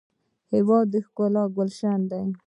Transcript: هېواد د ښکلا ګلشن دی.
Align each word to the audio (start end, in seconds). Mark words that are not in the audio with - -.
هېواد 0.53 0.85
د 0.93 0.95
ښکلا 1.05 1.43
ګلشن 1.55 1.99
دی. 2.11 2.23